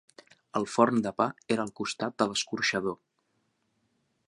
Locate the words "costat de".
1.81-2.27